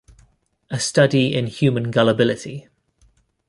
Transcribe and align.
A 0.71 0.79
study 0.79 1.35
in 1.35 1.45
human 1.45 1.91
gullibility. 1.91 2.67